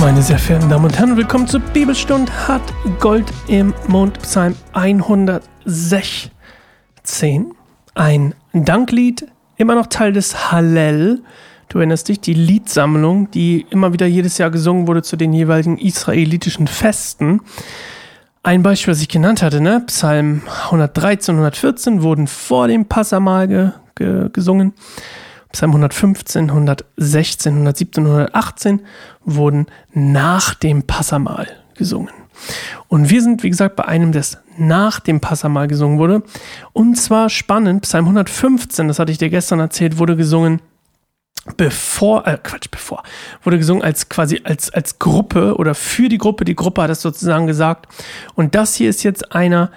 [0.00, 2.62] Meine sehr verehrten Damen und Herren, willkommen zur Bibelstunde hat
[3.00, 6.30] Gold im Mond, Psalm 116.
[7.94, 11.24] Ein Danklied, immer noch Teil des Hallel.
[11.68, 15.78] Du erinnerst dich, die Liedsammlung, die immer wieder jedes Jahr gesungen wurde zu den jeweiligen
[15.78, 17.40] israelitischen Festen.
[18.44, 19.82] Ein Beispiel, was ich genannt hatte, ne?
[19.88, 24.74] Psalm 113 und 114 wurden vor dem Passamal ge ge gesungen.
[25.52, 28.80] Psalm 115, 116, 117, 118
[29.24, 32.10] wurden nach dem Passamal gesungen.
[32.88, 36.22] Und wir sind, wie gesagt, bei einem, das nach dem Passamal gesungen wurde.
[36.72, 40.60] Und zwar spannend, Psalm 115, das hatte ich dir gestern erzählt, wurde gesungen
[41.56, 43.02] bevor, äh, Quatsch, bevor,
[43.42, 46.44] wurde gesungen als quasi als, als Gruppe oder für die Gruppe.
[46.44, 47.86] Die Gruppe hat es sozusagen gesagt.
[48.34, 49.70] Und das hier ist jetzt einer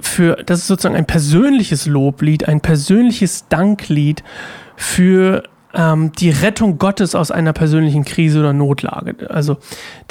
[0.00, 4.22] für, das ist sozusagen ein persönliches Loblied, ein persönliches Danklied
[4.76, 5.42] für
[5.74, 9.30] ähm, die Rettung Gottes aus einer persönlichen Krise oder Notlage.
[9.30, 9.58] Also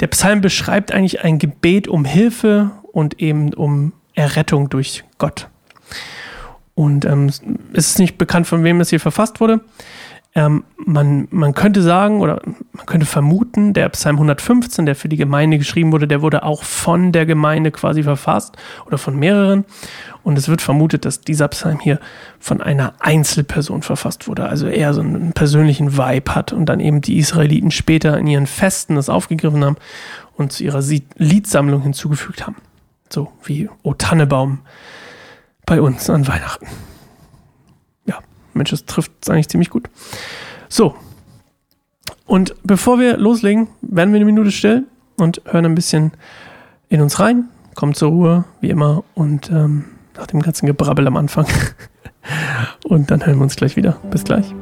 [0.00, 5.48] der Psalm beschreibt eigentlich ein Gebet um Hilfe und eben um Errettung durch Gott.
[6.74, 9.60] Und ähm, es ist nicht bekannt, von wem es hier verfasst wurde.
[10.32, 12.40] Ähm, man, man könnte sagen oder
[12.72, 16.62] man könnte vermuten, der Psalm 115, der für die Gemeinde geschrieben wurde, der wurde auch
[16.62, 19.64] von der Gemeinde quasi verfasst oder von mehreren.
[20.22, 21.98] Und es wird vermutet, dass dieser Psalm hier
[22.38, 27.00] von einer Einzelperson verfasst wurde, also eher so einen persönlichen Vibe hat und dann eben
[27.00, 29.76] die Israeliten später in ihren Festen das aufgegriffen haben
[30.36, 30.82] und zu ihrer
[31.16, 32.56] Liedsammlung hinzugefügt haben.
[33.08, 34.60] So wie O Tannebaum
[35.66, 36.66] bei uns an Weihnachten.
[38.54, 39.88] Mensch, das trifft es eigentlich ziemlich gut.
[40.68, 40.94] So.
[42.26, 44.84] Und bevor wir loslegen, werden wir eine Minute still
[45.16, 46.12] und hören ein bisschen
[46.88, 49.84] in uns rein, kommen zur Ruhe, wie immer, und ähm,
[50.16, 51.46] nach dem ganzen Gebrabbel am Anfang.
[52.84, 53.92] und dann hören wir uns gleich wieder.
[54.10, 54.54] Bis gleich.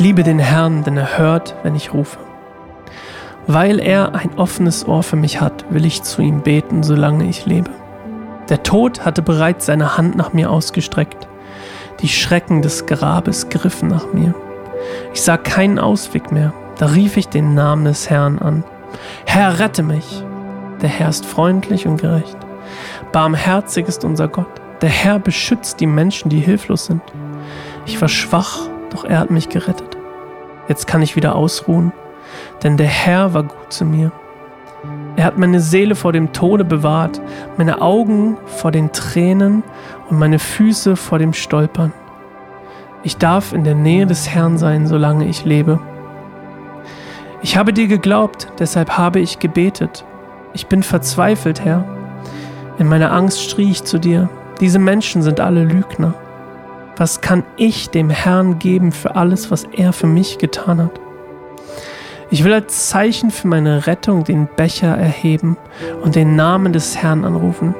[0.00, 2.18] Liebe den Herrn, denn er hört, wenn ich rufe.
[3.46, 7.44] Weil er ein offenes Ohr für mich hat, will ich zu ihm beten, solange ich
[7.44, 7.70] lebe.
[8.48, 11.28] Der Tod hatte bereits seine Hand nach mir ausgestreckt.
[12.00, 14.34] Die Schrecken des Grabes griffen nach mir.
[15.12, 16.54] Ich sah keinen Ausweg mehr.
[16.78, 18.64] Da rief ich den Namen des Herrn an.
[19.26, 20.24] Herr, rette mich.
[20.80, 22.38] Der Herr ist freundlich und gerecht.
[23.12, 24.48] Barmherzig ist unser Gott.
[24.80, 27.02] Der Herr beschützt die Menschen, die hilflos sind.
[27.84, 29.96] Ich war schwach doch er hat mich gerettet.
[30.68, 31.92] Jetzt kann ich wieder ausruhen,
[32.62, 34.12] denn der Herr war gut zu mir.
[35.16, 37.20] Er hat meine Seele vor dem Tode bewahrt,
[37.56, 39.62] meine Augen vor den Tränen
[40.08, 41.92] und meine Füße vor dem Stolpern.
[43.02, 45.80] Ich darf in der Nähe des Herrn sein, solange ich lebe.
[47.42, 50.04] Ich habe dir geglaubt, deshalb habe ich gebetet.
[50.52, 51.84] Ich bin verzweifelt, Herr.
[52.78, 54.28] In meiner Angst schrie ich zu dir,
[54.60, 56.14] diese Menschen sind alle Lügner.
[57.00, 61.00] Was kann ich dem Herrn geben für alles, was er für mich getan hat?
[62.28, 65.56] Ich will als Zeichen für meine Rettung den Becher erheben
[66.02, 67.74] und den Namen des Herrn anrufen.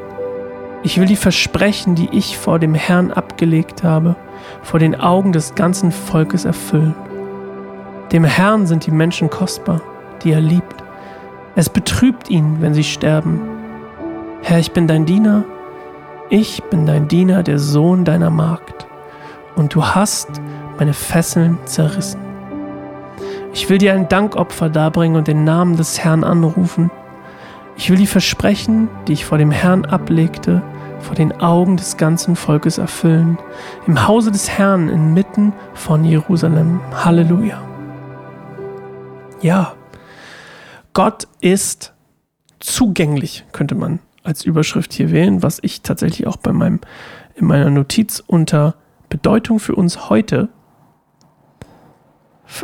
[0.82, 4.16] Ich will die Versprechen, die ich vor dem Herrn abgelegt habe,
[4.62, 6.94] vor den Augen des ganzen Volkes erfüllen.
[8.12, 9.82] Dem Herrn sind die Menschen kostbar,
[10.24, 10.82] die er liebt.
[11.56, 13.42] Es betrübt ihn, wenn sie sterben.
[14.40, 15.44] Herr, ich bin dein Diener.
[16.30, 18.86] Ich bin dein Diener, der Sohn deiner Magd
[19.56, 20.28] und du hast
[20.78, 22.20] meine Fesseln zerrissen.
[23.52, 26.90] Ich will dir ein Dankopfer darbringen und den Namen des Herrn anrufen.
[27.76, 30.62] Ich will die Versprechen, die ich vor dem Herrn ablegte,
[31.00, 33.38] vor den Augen des ganzen Volkes erfüllen,
[33.86, 36.80] im Hause des Herrn inmitten von Jerusalem.
[36.92, 37.60] Halleluja.
[39.42, 39.74] Ja,
[40.92, 41.94] Gott ist
[42.60, 46.80] zugänglich, könnte man als Überschrift hier wählen, was ich tatsächlich auch bei meinem,
[47.34, 48.74] in meiner Notiz unter
[49.10, 50.48] Bedeutung für uns heute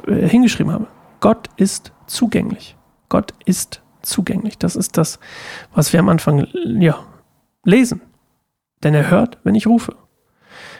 [0.06, 0.86] äh, hingeschrieben habe.
[1.20, 2.76] Gott ist zugänglich.
[3.10, 4.56] Gott ist zugänglich.
[4.56, 5.18] Das ist das,
[5.74, 6.98] was wir am Anfang ja,
[7.64, 8.00] lesen.
[8.82, 9.94] Denn er hört, wenn ich rufe.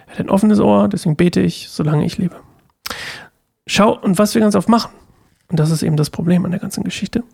[0.07, 2.37] Er hat ein offenes Ohr, deswegen bete ich, solange ich lebe.
[3.67, 4.93] Schau, und was wir ganz oft machen,
[5.49, 7.25] und das ist eben das Problem an der ganzen Geschichte.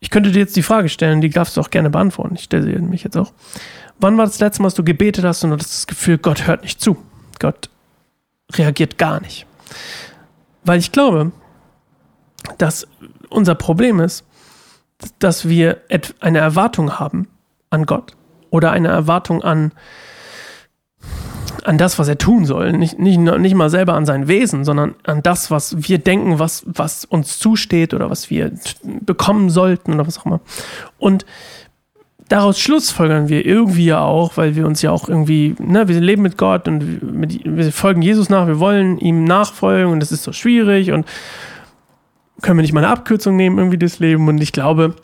[0.00, 2.34] Ich könnte dir jetzt die Frage stellen, die darfst du auch gerne beantworten.
[2.34, 3.32] Ich stelle sie mich jetzt auch.
[3.98, 6.46] Wann war das letzte Mal, dass du gebetet hast und du hast das Gefühl, Gott
[6.46, 6.98] hört nicht zu?
[7.38, 7.70] Gott
[8.52, 9.46] reagiert gar nicht.
[10.64, 11.32] Weil ich glaube,
[12.58, 12.86] dass
[13.28, 14.24] unser Problem ist,
[15.18, 15.80] dass wir
[16.20, 17.28] eine Erwartung haben
[17.70, 18.16] an Gott
[18.50, 19.72] oder eine Erwartung an,
[21.64, 22.72] an das, was er tun soll.
[22.72, 26.64] Nicht, nicht, nicht mal selber an sein Wesen, sondern an das, was wir denken, was,
[26.66, 28.52] was uns zusteht oder was wir
[28.82, 30.40] bekommen sollten oder was auch immer.
[30.98, 31.26] Und
[32.28, 36.22] daraus schlussfolgern wir irgendwie ja auch, weil wir uns ja auch irgendwie, ne, wir leben
[36.22, 40.24] mit Gott und mit, wir folgen Jesus nach, wir wollen ihm nachfolgen und das ist
[40.24, 41.06] so schwierig und
[42.42, 44.28] können wir nicht mal eine Abkürzung nehmen, irgendwie das Leben.
[44.28, 44.94] Und ich glaube,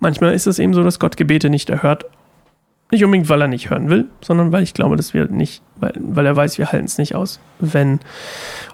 [0.00, 2.06] manchmal ist es eben so, dass Gott Gebete nicht erhört.
[2.90, 5.92] Nicht unbedingt, weil er nicht hören will, sondern weil ich glaube, dass wir nicht, weil,
[5.98, 7.38] weil er weiß, wir halten es nicht aus.
[7.58, 8.00] Wenn,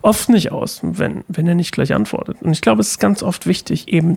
[0.03, 2.41] oft nicht aus, wenn, wenn er nicht gleich antwortet.
[2.41, 4.17] Und ich glaube, es ist ganz oft wichtig, eben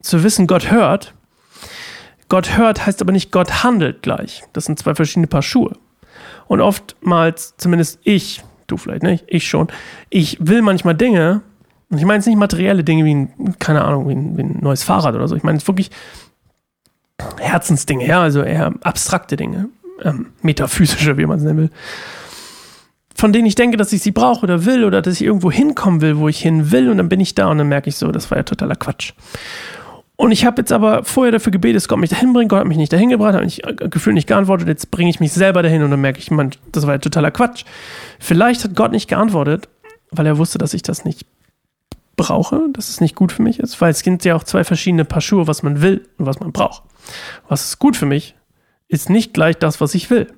[0.00, 1.12] zu wissen, Gott hört.
[2.28, 4.42] Gott hört heißt aber nicht, Gott handelt gleich.
[4.52, 5.76] Das sind zwei verschiedene Paar Schuhe.
[6.48, 9.68] Und oftmals, zumindest ich, du vielleicht nicht, ich schon,
[10.10, 11.42] ich will manchmal Dinge,
[11.90, 14.58] und ich meine jetzt nicht materielle Dinge wie ein, keine Ahnung, wie ein, wie ein
[14.60, 15.36] neues Fahrrad oder so.
[15.36, 15.90] Ich meine jetzt wirklich
[17.38, 19.68] Herzensdinge, ja, also eher abstrakte Dinge,
[20.02, 21.70] ähm, metaphysische, wie man es nennen will.
[23.14, 26.02] Von denen ich denke, dass ich sie brauche oder will oder dass ich irgendwo hinkommen
[26.02, 28.10] will, wo ich hin will und dann bin ich da und dann merke ich so,
[28.12, 29.14] das war ja totaler Quatsch.
[30.16, 32.48] Und ich habe jetzt aber vorher dafür gebetet, dass Gott mich dahin bringt.
[32.48, 34.66] Gott hat mich nicht dahin gebracht, hat mich äh, gefühlt nicht geantwortet.
[34.66, 37.30] Jetzt bringe ich mich selber dahin und dann merke ich, man, das war ja totaler
[37.30, 37.64] Quatsch.
[38.18, 39.68] Vielleicht hat Gott nicht geantwortet,
[40.10, 41.26] weil er wusste, dass ich das nicht
[42.16, 45.04] brauche, dass es nicht gut für mich ist, weil es gibt ja auch zwei verschiedene
[45.04, 46.82] Paar Schuhe, was man will und was man braucht.
[47.46, 48.34] Was ist gut für mich,
[48.88, 50.32] ist nicht gleich das, was ich will.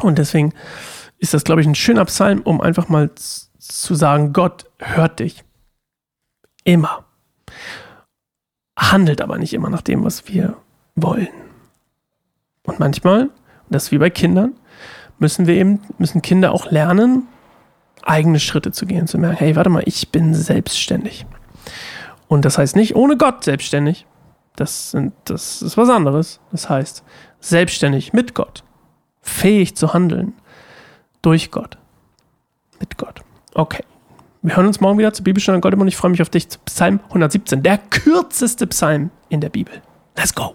[0.00, 0.52] Und deswegen
[1.18, 5.44] ist das, glaube ich, ein schöner Psalm, um einfach mal zu sagen, Gott hört dich.
[6.64, 7.04] Immer.
[8.76, 10.56] Handelt aber nicht immer nach dem, was wir
[10.94, 11.28] wollen.
[12.64, 13.30] Und manchmal, und
[13.70, 14.54] das ist wie bei Kindern,
[15.18, 17.26] müssen wir eben, müssen Kinder auch lernen,
[18.02, 21.26] eigene Schritte zu gehen, zu merken, hey, warte mal, ich bin selbstständig.
[22.28, 24.06] Und das heißt nicht ohne Gott selbstständig.
[24.56, 26.40] Das, sind, das ist was anderes.
[26.50, 27.04] Das heißt
[27.40, 28.64] selbstständig mit Gott.
[29.20, 30.34] Fähig zu handeln.
[31.22, 31.78] Durch Gott.
[32.80, 33.22] Mit Gott.
[33.54, 33.84] Okay.
[34.46, 37.00] Wir hören uns morgen wieder zur Bibelstunde Gott und ich freue mich auf dich Psalm
[37.08, 39.82] 117, der kürzeste Psalm in der Bibel.
[40.16, 40.54] Let's go!